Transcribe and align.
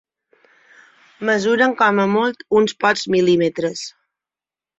Mesuren 1.29 1.75
com 1.81 2.01
a 2.05 2.07
molt 2.15 2.41
uns 2.61 2.75
pocs 2.85 3.05
mil·límetres. 3.19 3.85